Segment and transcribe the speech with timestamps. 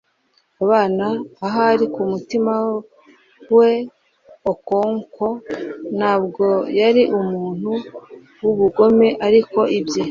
[0.63, 1.05] abana.
[1.47, 2.53] ahari kumutima
[3.57, 3.69] we
[4.51, 5.27] okonkwo
[5.97, 6.45] ntabwo
[6.79, 7.71] yari umuntu
[8.41, 9.07] wubugome.
[9.27, 9.99] ariko ibye